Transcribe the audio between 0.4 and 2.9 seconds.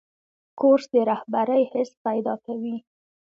کورس د رهبرۍ حس پیدا کوي.